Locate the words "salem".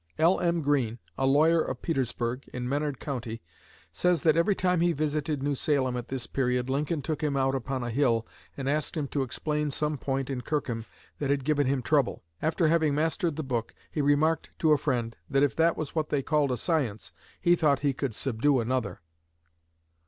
5.53-5.95